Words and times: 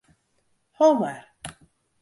Ho 0.79 0.89
mar. 1.03 1.21